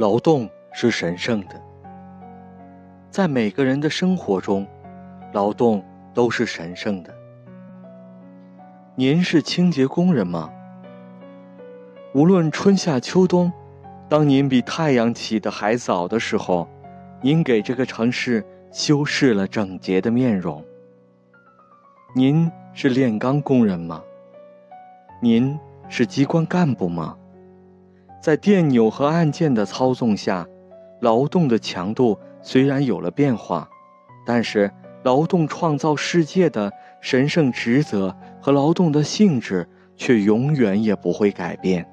[0.00, 1.60] 劳动是神圣的，
[3.10, 4.66] 在每个人的生活中，
[5.34, 5.84] 劳动
[6.14, 7.14] 都是神圣的。
[8.94, 10.50] 您是清洁工人吗？
[12.14, 13.52] 无论春夏秋冬，
[14.08, 16.66] 当您比太阳起得还早的时候，
[17.20, 18.42] 您给这个城市
[18.72, 20.64] 修饰了整洁的面容。
[22.16, 24.02] 您是炼钢工人吗？
[25.20, 25.60] 您
[25.90, 27.18] 是机关干部吗？
[28.20, 30.46] 在电钮和按键的操纵下，
[31.00, 33.68] 劳动的强度虽然有了变化，
[34.26, 34.70] 但是
[35.02, 36.70] 劳动创造世界的
[37.00, 39.66] 神圣职责和劳动的性质
[39.96, 41.89] 却永远也不会改变。